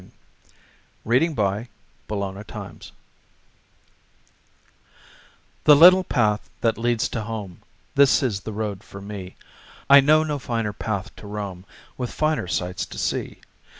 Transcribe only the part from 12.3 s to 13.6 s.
sights to see.